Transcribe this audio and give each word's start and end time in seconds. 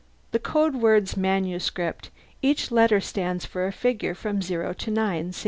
"The 0.31 0.39
code 0.39 0.77
word's 0.77 1.15
manuscript. 1.15 2.09
Each 2.41 2.71
letter 2.71 2.99
stands 2.99 3.45
for 3.45 3.67
a 3.67 3.71
figure, 3.71 4.15
from 4.15 4.41
0 4.41 4.67
up 4.71 4.77
to 4.79 4.89
9, 4.89 5.31
see?" 5.31 5.39